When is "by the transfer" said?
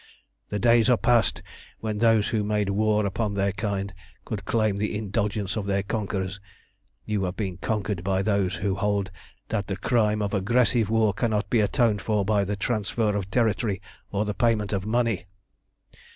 12.25-13.15